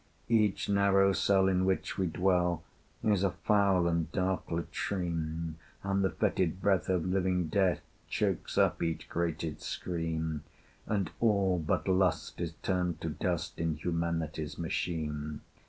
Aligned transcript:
Each 0.29 0.67
narrow 0.67 1.13
cell 1.13 1.47
in 1.47 1.63
which 1.63 1.95
we 1.99 2.07
dwell 2.07 2.63
Is 3.03 3.23
a 3.23 3.29
foul 3.45 3.87
and 3.87 4.11
dark 4.11 4.49
latrine, 4.49 5.57
And 5.83 6.03
the 6.03 6.09
fetid 6.09 6.59
breath 6.59 6.89
of 6.89 7.05
living 7.05 7.49
Death 7.49 7.81
Chokes 8.09 8.57
up 8.57 8.81
each 8.81 9.07
grated 9.07 9.61
screen, 9.61 10.41
And 10.87 11.11
all, 11.19 11.59
but 11.59 11.87
Lust, 11.87 12.41
is 12.41 12.53
turned 12.63 12.99
to 13.01 13.09
dust 13.09 13.59
In 13.59 13.75
Humanity's 13.75 14.57
machine. 14.57 15.41